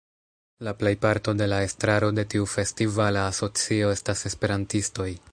La 0.67 0.71
plejparto 0.79 1.33
de 1.41 1.47
la 1.51 1.59
estraro 1.67 2.09
de 2.19 2.25
tiu 2.35 2.47
festivala 2.53 3.25
asocio 3.35 3.91
estas 3.99 4.25
Esperantistoj. 4.31 5.11